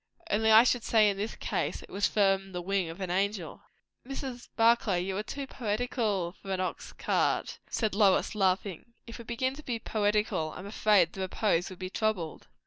Only 0.31 0.49
I 0.51 0.63
should 0.63 0.83
say 0.83 1.11
in 1.11 1.17
this 1.17 1.35
case 1.35 1.83
it 1.83 1.89
was 1.91 2.07
from 2.07 2.53
the 2.53 2.61
wing 2.63 2.89
of 2.89 2.99
an 3.01 3.11
angel." 3.11 3.61
"Mrs. 4.03 4.49
Barclay, 4.55 4.99
you 5.01 5.15
are 5.15 5.21
too 5.21 5.45
poetical 5.45 6.31
for 6.41 6.51
an 6.51 6.59
ox 6.59 6.91
cart," 6.91 7.59
said 7.69 7.93
Lois, 7.93 8.33
laughing. 8.33 8.93
"If 9.05 9.19
we 9.19 9.25
began 9.25 9.53
to 9.57 9.63
be 9.63 9.77
poetical, 9.77 10.53
I 10.55 10.59
am 10.61 10.65
afraid 10.65 11.13
the 11.13 11.21
repose 11.21 11.69
would 11.69 11.77
be 11.77 11.91
troubled." 11.91 12.47